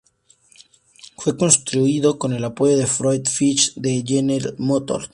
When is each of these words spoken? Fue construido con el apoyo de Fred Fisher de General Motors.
Fue 1.17 1.37
construido 1.37 2.17
con 2.17 2.33
el 2.33 2.43
apoyo 2.43 2.75
de 2.75 2.87
Fred 2.87 3.21
Fisher 3.27 3.75
de 3.75 4.03
General 4.03 4.55
Motors. 4.57 5.09